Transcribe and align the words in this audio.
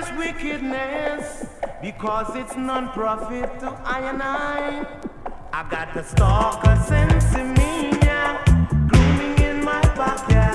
don't 0.00 0.18
wickedness 0.18 1.46
because 1.80 2.34
it's 2.36 2.56
non-profit 2.56 3.58
to 3.60 3.68
I 3.84 4.00
and 4.00 4.22
I. 4.22 4.86
I 5.52 5.68
got 5.70 5.94
the 5.94 6.02
stalker 6.02 6.76
sense 6.86 7.34
in 7.34 7.54
me, 7.54 7.98
yeah, 8.02 8.44
grooming 8.88 9.38
in 9.38 9.64
my 9.64 9.80
backyard. 9.80 10.45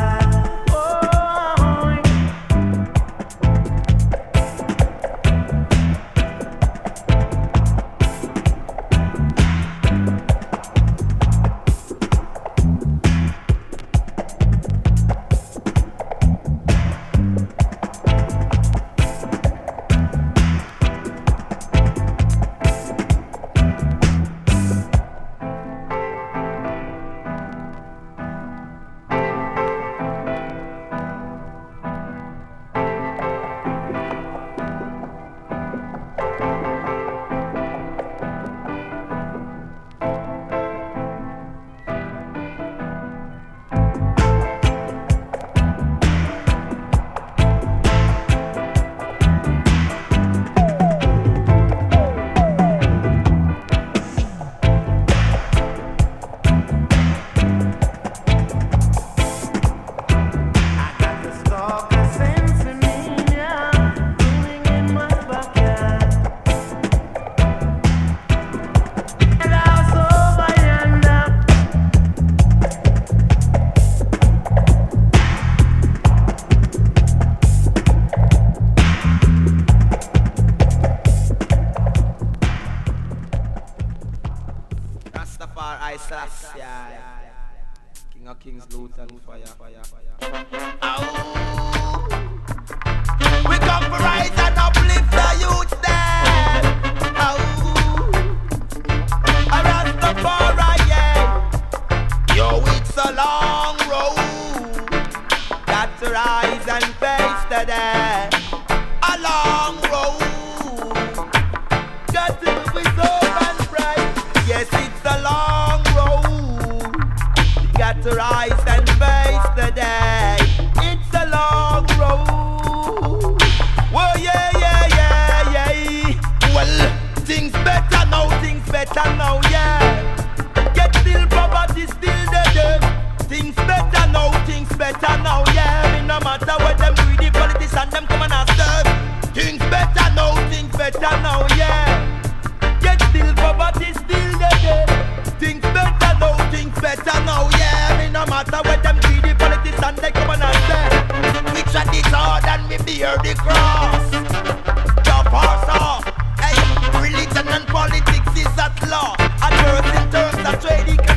Religion 157.01 157.47
and 157.47 157.67
politics 157.67 158.38
is 158.38 158.57
at 158.57 158.89
law. 158.89 159.16
A 159.19 159.50
person 159.63 160.12
turns 160.12 160.47
a 160.47 160.57
trading. 160.62 161.10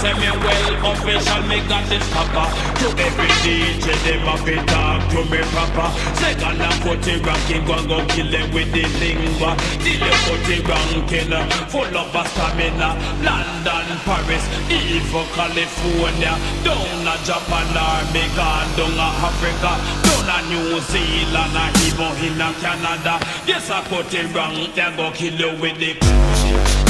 say 0.00 0.14
me 0.14 0.30
well 0.30 0.92
official, 0.92 1.42
me 1.50 1.58
got 1.66 1.82
this 1.90 2.06
papa 2.14 2.46
To 2.80 2.86
every 3.02 3.30
DJ, 3.42 3.86
they 4.06 4.18
might 4.22 4.42
be 4.46 4.54
talk 4.70 5.02
to 5.10 5.20
me 5.26 5.40
proper. 5.50 5.88
Second 6.14 6.62
and 6.62 6.78
forty 6.82 7.18
ranking, 7.18 7.64
go 7.66 7.74
and 7.74 7.88
go 7.88 7.98
kill 8.06 8.30
them 8.30 8.46
with 8.54 8.70
the 8.72 8.84
lingua. 9.02 9.58
Dealing 9.82 10.18
forty 10.26 10.56
ranking, 10.62 11.32
uh, 11.32 11.42
full 11.66 11.94
of 11.96 12.14
a 12.14 12.22
stamina. 12.30 12.94
London, 13.26 13.88
Paris, 14.06 14.44
even 14.70 15.26
California. 15.34 16.34
Down 16.62 17.06
a 17.06 17.14
Japan 17.26 17.68
army, 17.74 18.24
gone 18.38 18.70
down 18.78 18.98
a 19.02 19.08
Africa. 19.26 19.72
Down 20.06 20.30
a 20.30 20.38
New 20.46 20.78
Zealand, 20.90 21.58
a 21.58 21.66
even 21.86 22.14
in 22.24 22.40
a 22.40 22.48
Canada. 22.62 23.18
Yes, 23.46 23.70
I 23.70 23.82
put 23.90 24.12
it 24.14 24.32
wrong, 24.34 24.54
they 24.74 24.96
go 24.96 25.10
kill 25.12 25.34
you 25.34 25.60
with 25.60 25.78
the 25.78 26.87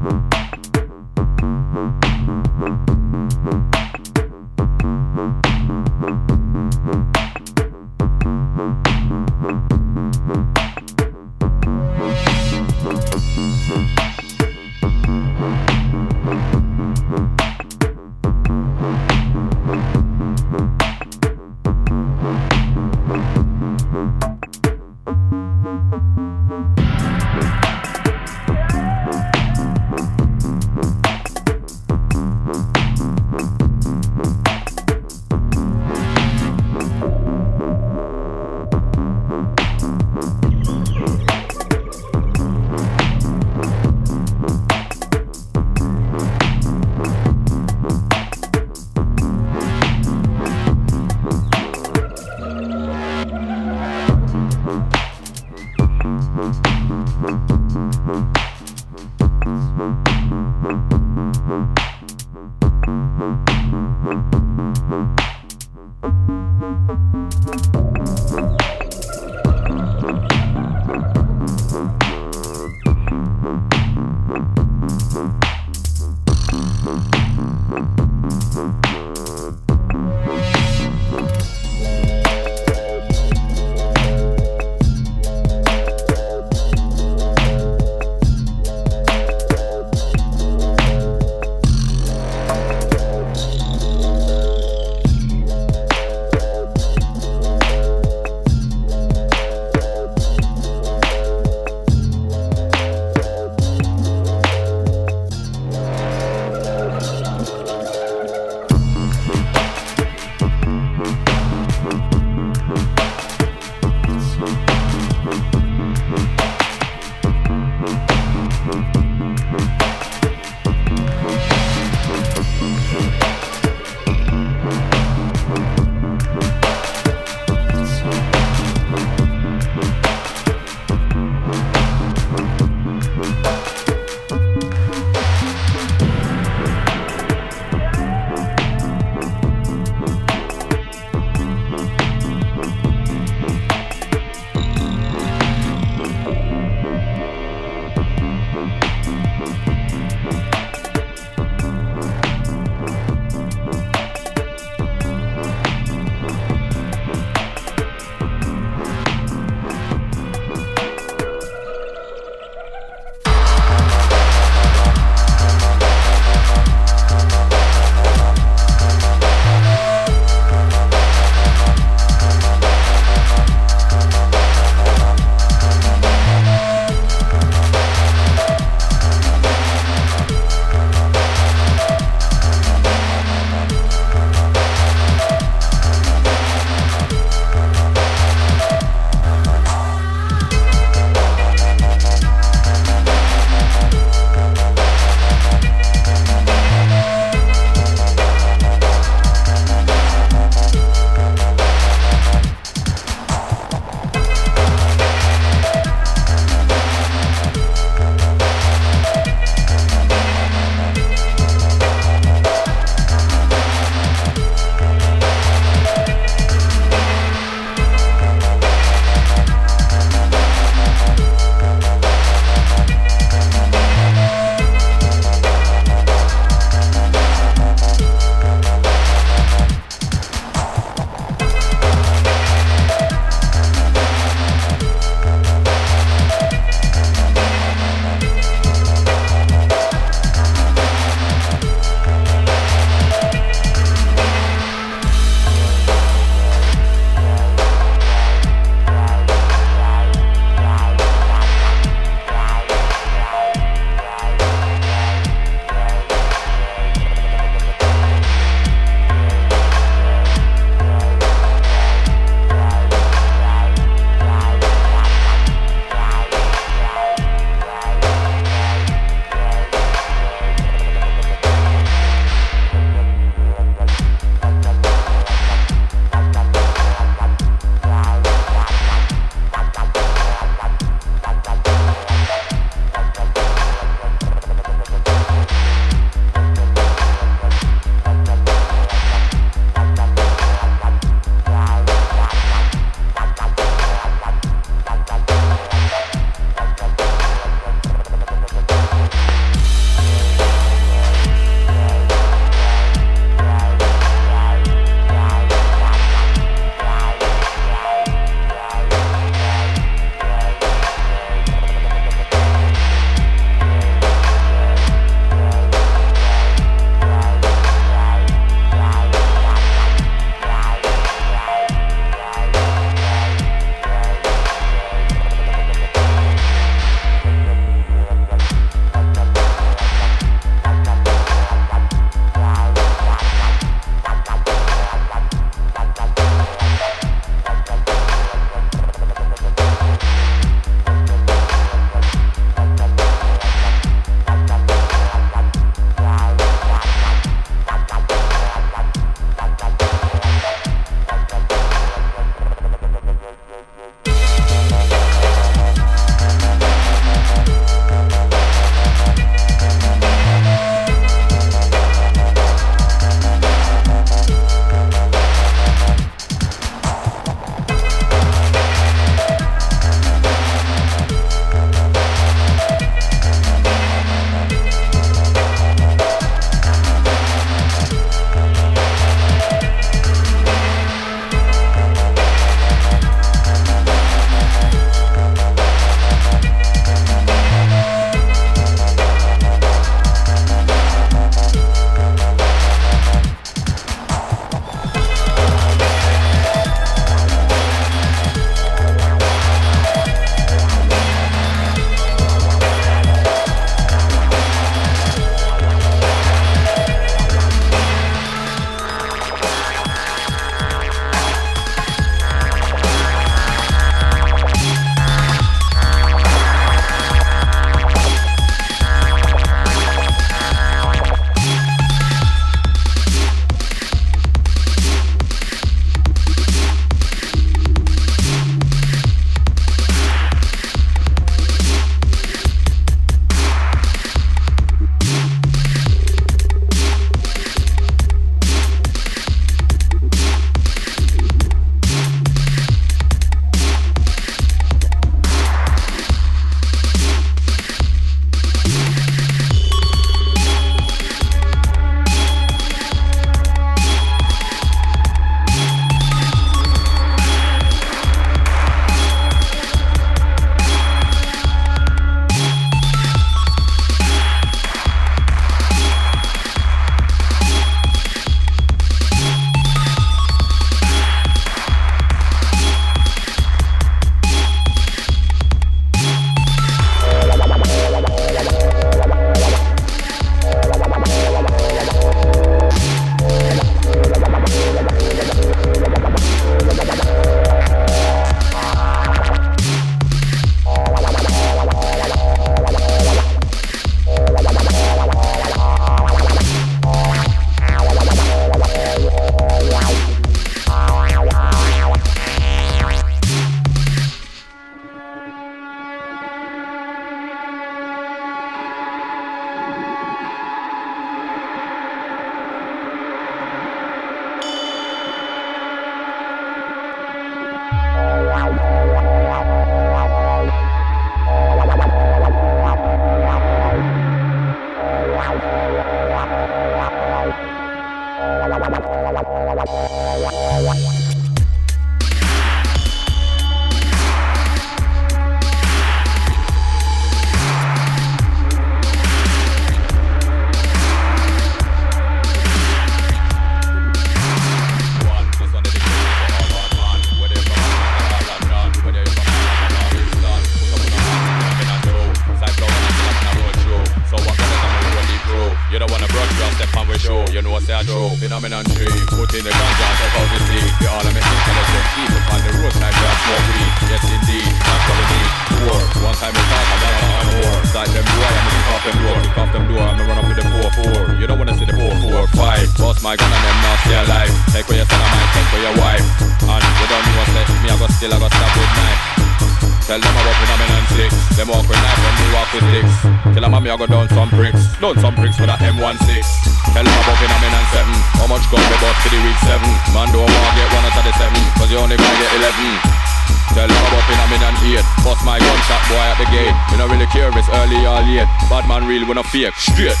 fake, 599.38 599.54
straight. 599.54 600.00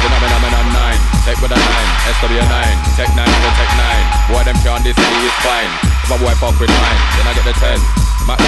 Phenomenon 0.00 0.66
9, 0.70 1.26
tech 1.26 1.38
with 1.42 1.50
a 1.50 1.58
9, 1.58 1.64
SW9, 2.22 2.54
tech 2.94 3.10
9 3.16 3.26
with 3.26 3.54
tech 3.58 3.70
9. 3.74 4.30
Boy, 4.30 4.42
them 4.46 4.58
can't 4.62 4.82
this 4.84 4.94
city 4.94 5.26
is 5.26 5.36
fine. 5.42 5.70
If 6.06 6.10
a 6.10 6.16
boy 6.18 6.34
fuck 6.38 6.54
with 6.60 6.70
mine, 6.70 7.00
then 7.18 7.26
I 7.26 7.32
get 7.34 7.44
the 7.44 7.54
10, 7.58 7.78
Mac 8.26 8.38
10. 8.38 8.46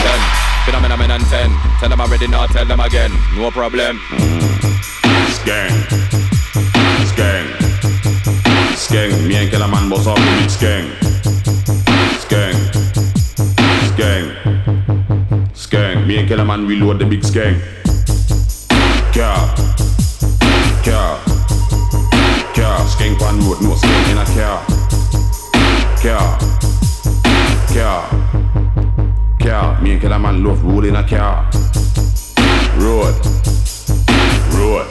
Phenomenon 0.64 1.20
10, 1.20 1.50
tell 1.80 1.88
them 1.88 2.00
I'm 2.00 2.10
ready 2.10 2.28
now, 2.28 2.46
tell 2.46 2.64
them 2.64 2.80
again, 2.80 3.10
no 3.36 3.50
problem. 3.50 3.98
Gang, 5.44 5.74
gang, 7.16 7.46
gang. 8.90 9.26
Me 9.26 9.34
and 9.36 9.50
Kellerman 9.50 9.88
boss 9.90 10.06
off 10.06 10.18
the 10.18 10.30
mix 10.38 10.56
gang. 10.56 10.86
Gang, 12.30 12.54
gang, 13.98 14.26
gang. 15.68 16.06
Me 16.06 16.18
and 16.18 16.28
Kellerman 16.28 16.66
reload 16.66 17.00
the 17.00 17.06
big 17.06 17.22
gang. 17.32 17.81
No 24.22 24.28
skank 24.28 24.36
in 24.36 24.38
a 24.38 24.42
car. 24.42 24.64
Car. 26.02 26.38
Car. 27.74 28.08
Car. 29.40 29.82
Me 29.82 29.92
and 29.92 30.00
Killer 30.00 30.18
Man 30.18 30.44
love 30.44 30.64
road 30.64 30.84
in 30.84 30.96
a 30.96 31.06
car. 31.06 31.50
Road. 32.78 33.14
Road. 34.54 34.86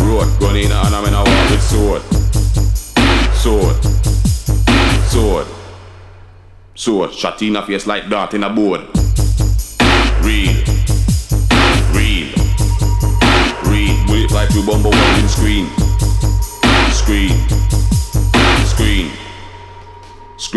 Road. 0.00 0.40
Gun 0.40 0.56
in 0.56 0.70
a 0.70 0.74
hand, 0.74 0.94
I'm 0.94 1.06
in 1.06 1.14
a 1.14 1.18
walk 1.18 1.50
with 1.50 1.62
sword. 1.62 2.02
Sword. 3.34 3.84
Sword. 5.08 5.46
Sword. 6.74 7.12
Shot 7.12 7.42
in 7.42 7.56
a 7.56 7.66
face 7.66 7.86
like 7.86 8.08
dart 8.08 8.34
in 8.34 8.44
a 8.44 8.50
board. 8.50 8.80
Real. 10.22 10.78
fly 14.28 14.46
through 14.46 14.66
bumble 14.66 14.90
welding 14.90 15.77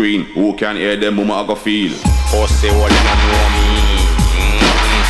Screen. 0.02 0.24
Who 0.34 0.52
can 0.54 0.74
hear 0.74 0.96
them 0.96 1.14
mama 1.14 1.34
I 1.34 1.46
go 1.46 1.54
feel? 1.54 1.94
Pussy 2.26 2.66
all 2.74 2.90
them 2.90 3.20
know 3.22 3.46
me. 3.54 4.02
Mm-hmm. 4.34 5.02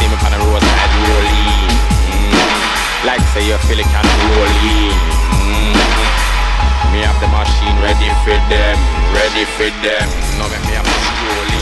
See 0.00 0.08
me 0.08 0.16
the 0.16 0.40
roadside 0.40 0.92
rolling. 1.04 1.68
Mm-hmm. 2.08 3.04
Like 3.04 3.20
say 3.36 3.44
you 3.44 3.60
feel 3.68 3.76
it 3.76 3.84
can 3.92 4.08
rolling. 4.32 4.96
Mm-hmm. 5.36 6.96
Me 6.96 7.04
have 7.04 7.20
the 7.20 7.28
machine 7.28 7.76
ready 7.84 8.08
for 8.24 8.32
them, 8.48 8.80
ready 9.12 9.44
for 9.52 9.68
them. 9.84 10.08
No 10.40 10.48
make 10.48 10.64
me 10.64 10.80
have 10.80 10.88
to 10.88 10.96
strolling. 11.12 11.61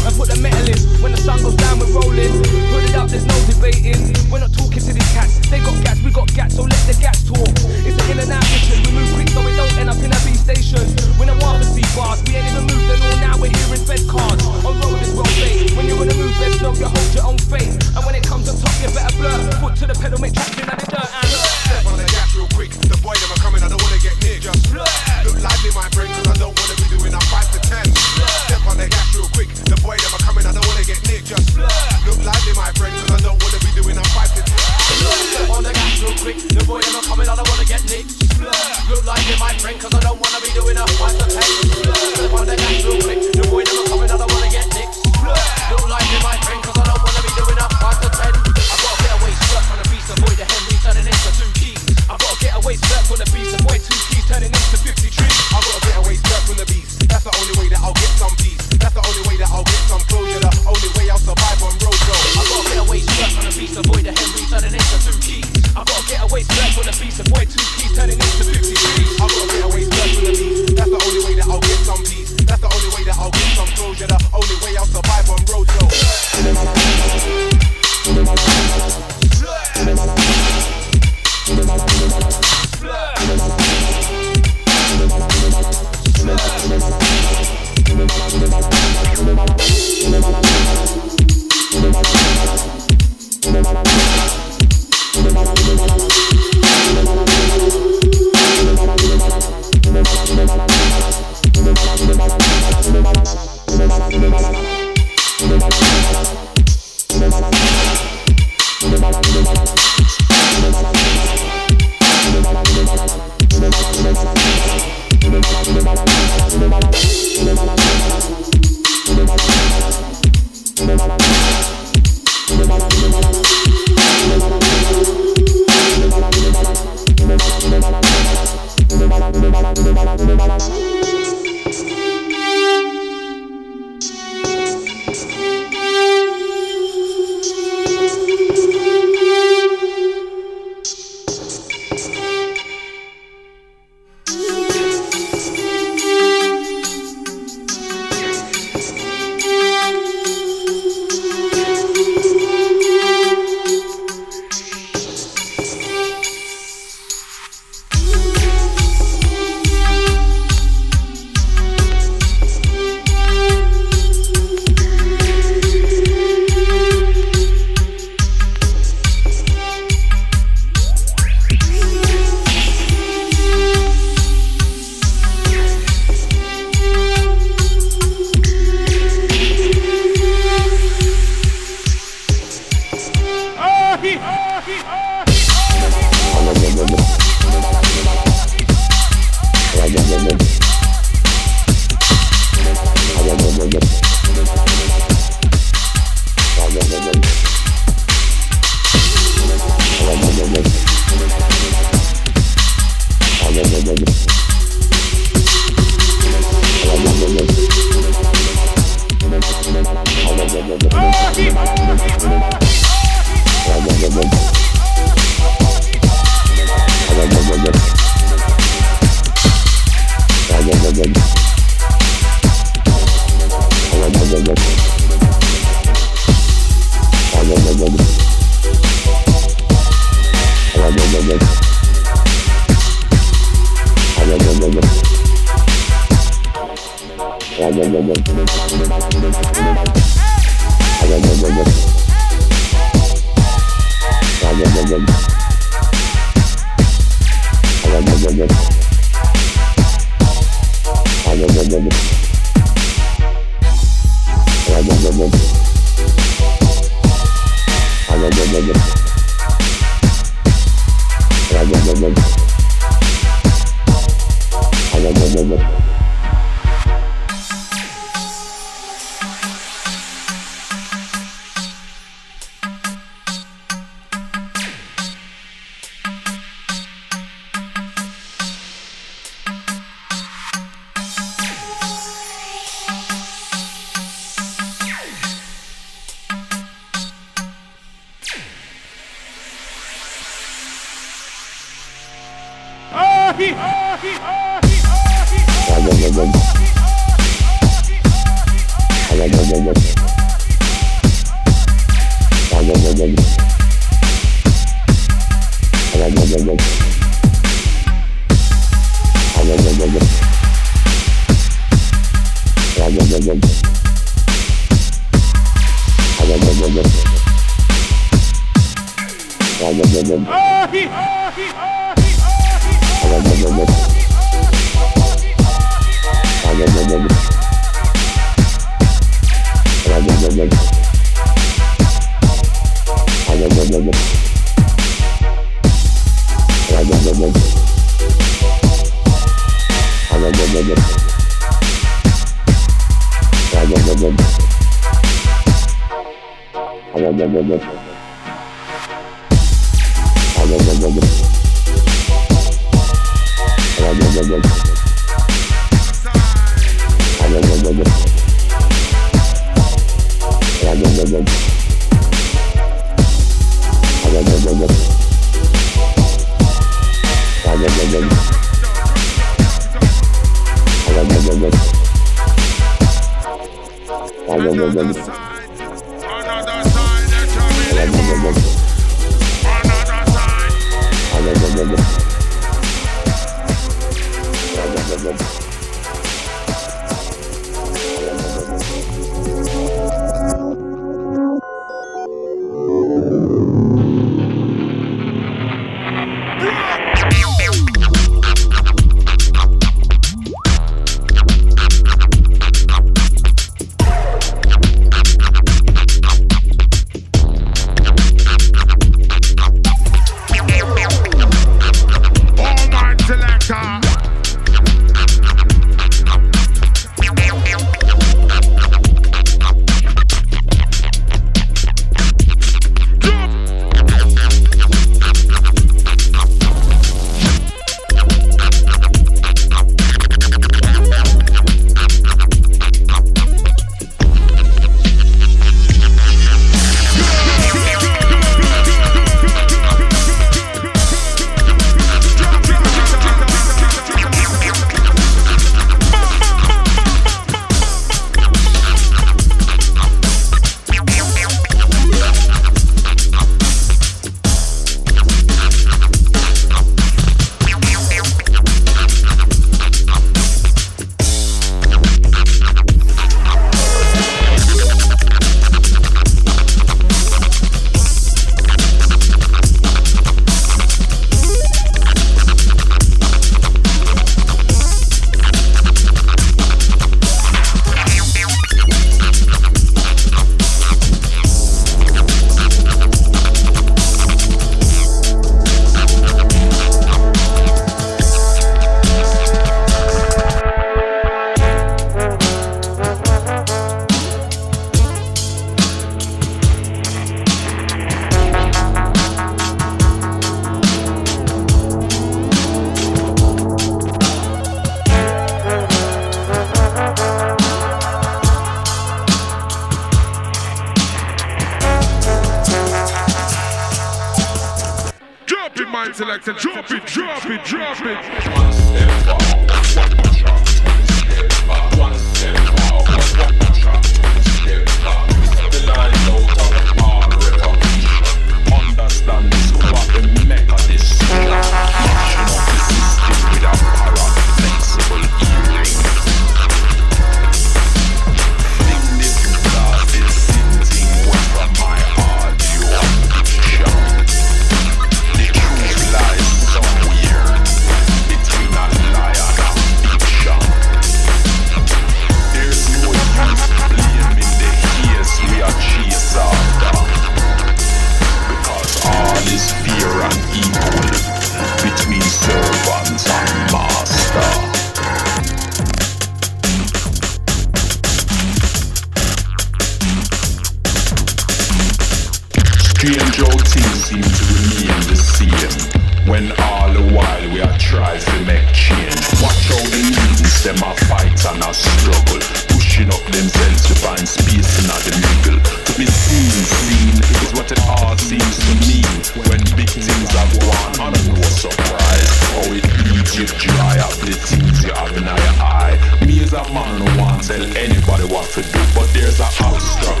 There's 599.41 599.87
a 599.87 600.00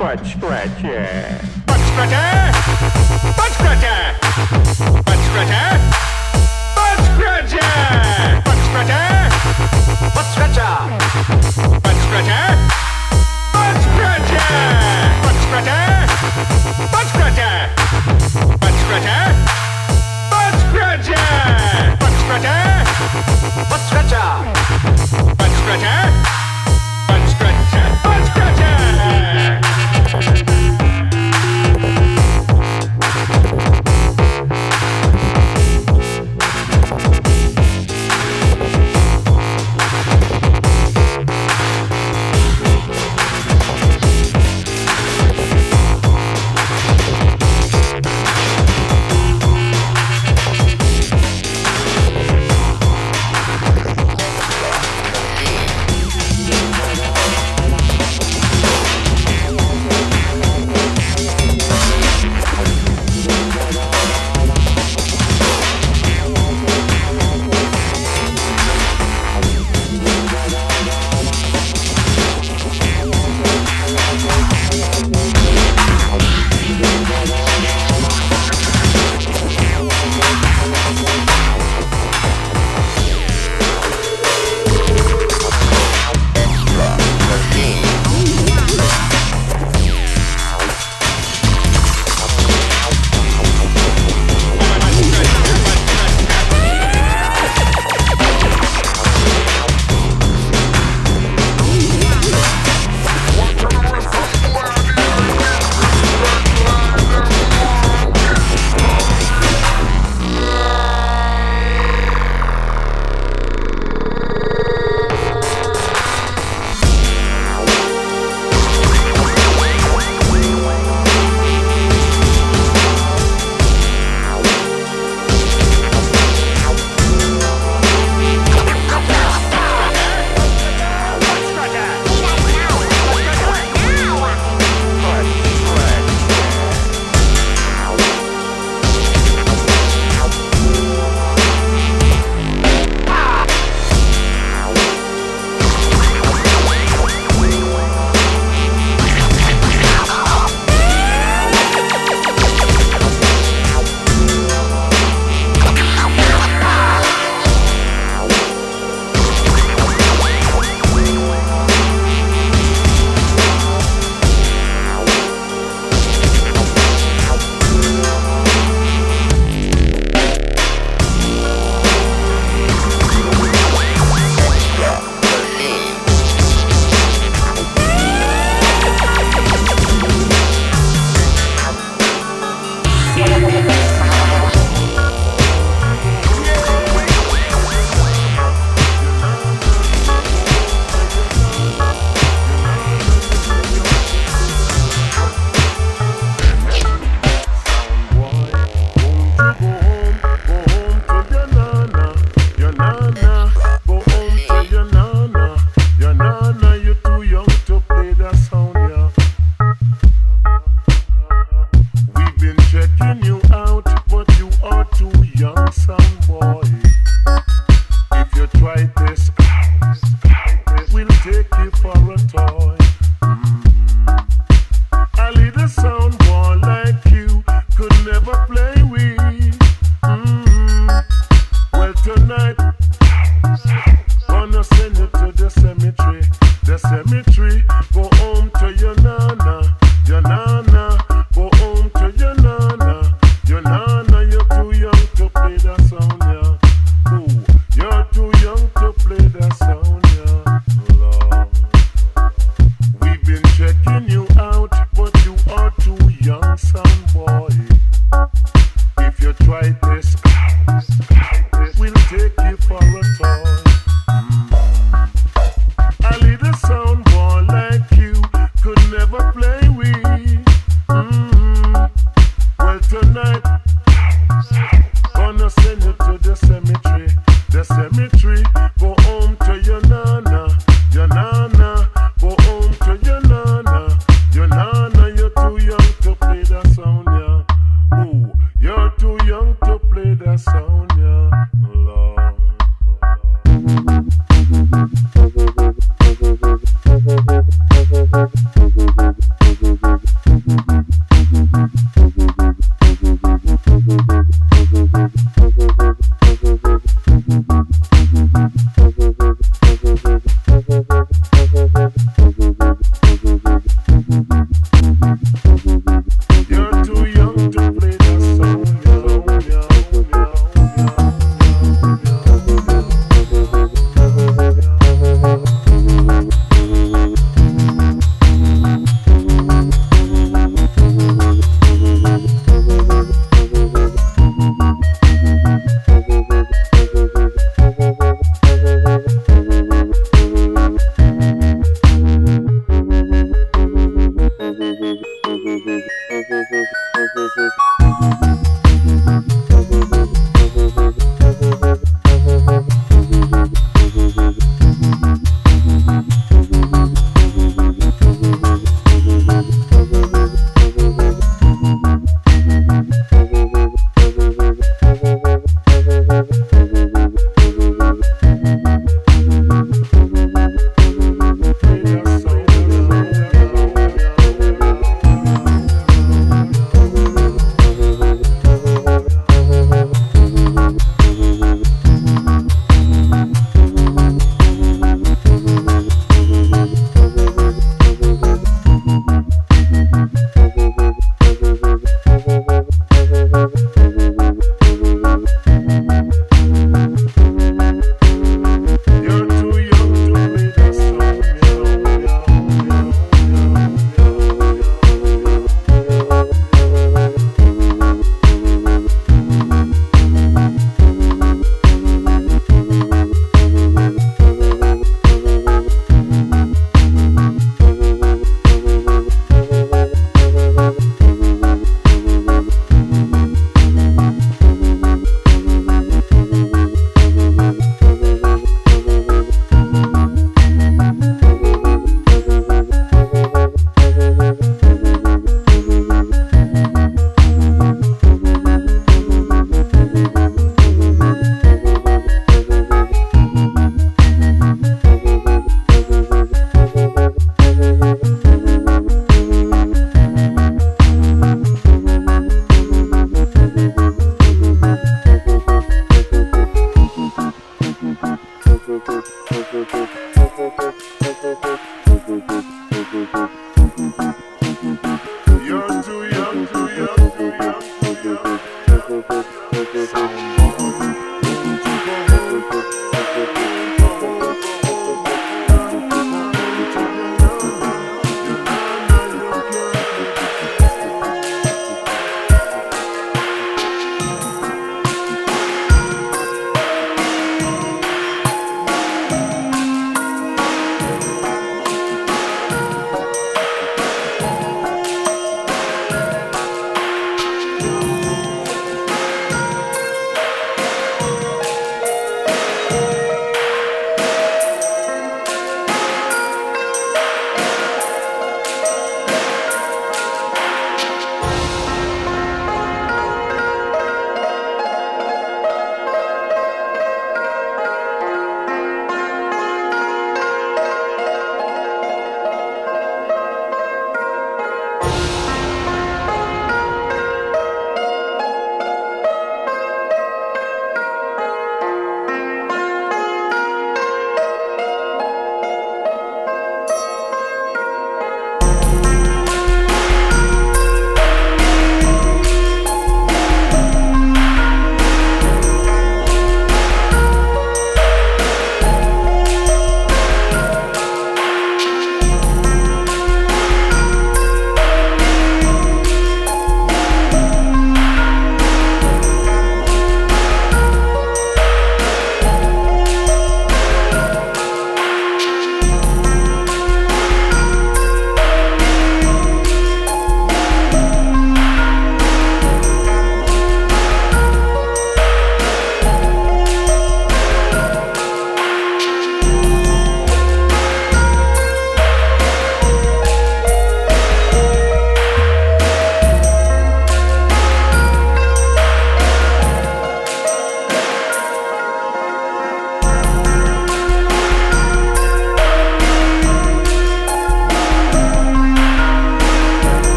Butt 0.00 0.24
scratcher! 0.24 1.38
Butt 1.66 1.78
scratcher! 1.92 2.52
Butt 3.36 3.52
scratcher! 3.52 4.16
Butt 5.04 5.20
scratcher! 5.28 5.76
Butt 6.74 7.00
scratcher! 7.04 7.68
Butt 8.42 8.60
scratcher! 8.64 9.28
Butt 10.14 10.24
scratcher! 10.32 10.88
Butt 11.82 11.98
scratcher! 12.00 12.56
Butt 13.52 13.76
scratcher! 13.84 14.48
Butt 15.20 15.36
scratcher! 15.50 15.84
Butt 16.80 17.06
scratcher! 17.10 17.54
Butt 18.58 18.74
scratcher! 18.80 19.26
Butt 20.30 20.56
scratcher! 20.72 21.24
Butt 22.00 22.16
scratcher! 22.24 22.64
Butt 23.68 23.82
scratcher! 23.84 24.32
Butt 25.36 25.52
scratcher! 25.60 26.29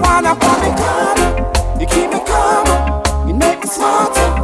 me. 0.00 1.80
You 1.80 1.86
keep 1.86 2.10
me 2.10 2.20
calm. 2.26 3.28
You 3.28 3.34
make 3.34 3.60
me 3.60 3.66
smarter. 3.66 4.39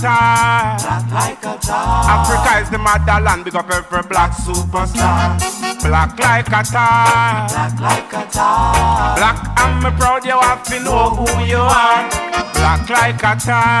Black 0.00 1.10
like 1.10 1.44
a 1.44 1.58
tar. 1.58 2.04
Africa 2.10 2.60
is 2.62 2.70
the 2.70 2.78
motherland. 2.78 3.44
Big 3.44 3.54
up 3.54 3.70
every 3.70 4.02
black 4.08 4.32
superstar. 4.32 5.38
Black 5.82 6.18
like 6.18 6.48
a 6.48 6.62
tar. 6.64 7.48
Black 7.48 7.80
like 7.80 8.12
a. 8.12 8.24
Black, 9.16 9.38
I'm 9.56 9.96
proud 9.96 10.24
you 10.24 10.38
have 10.38 10.62
to 10.64 10.80
know 10.80 11.10
who 11.10 11.44
you 11.44 11.58
are. 11.58 12.08
Black 12.54 12.88
like 12.90 13.22
a 13.22 13.36
tar. 13.38 13.80